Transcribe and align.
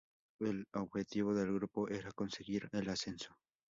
El 0.39 0.65
objetivo 0.73 1.31
del 1.35 1.53
grupo 1.53 1.87
era 1.87 2.11
conseguir 2.11 2.67
el 2.71 2.89
ascenso. 2.89 3.35